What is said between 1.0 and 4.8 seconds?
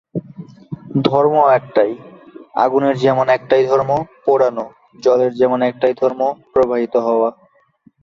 ধর্ম একটাই, আগুনের যেমন একটাই ধর্ম, পোড়ানো,